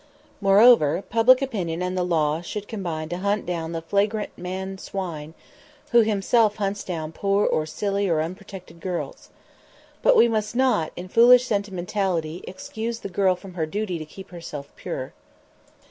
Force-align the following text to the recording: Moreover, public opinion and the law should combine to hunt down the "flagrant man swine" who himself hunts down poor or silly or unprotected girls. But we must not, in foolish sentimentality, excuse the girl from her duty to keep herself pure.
Moreover, 0.41 1.03
public 1.07 1.43
opinion 1.43 1.83
and 1.83 1.95
the 1.95 2.01
law 2.03 2.41
should 2.41 2.67
combine 2.67 3.07
to 3.09 3.19
hunt 3.19 3.45
down 3.45 3.71
the 3.71 3.83
"flagrant 3.83 4.35
man 4.35 4.79
swine" 4.79 5.35
who 5.91 5.99
himself 6.01 6.55
hunts 6.55 6.83
down 6.83 7.11
poor 7.11 7.45
or 7.45 7.67
silly 7.67 8.09
or 8.09 8.19
unprotected 8.19 8.79
girls. 8.79 9.29
But 10.01 10.15
we 10.17 10.27
must 10.27 10.55
not, 10.55 10.91
in 10.95 11.07
foolish 11.07 11.45
sentimentality, 11.45 12.43
excuse 12.47 12.97
the 13.01 13.09
girl 13.09 13.35
from 13.35 13.53
her 13.53 13.67
duty 13.67 13.99
to 13.99 14.03
keep 14.05 14.31
herself 14.31 14.73
pure. 14.75 15.13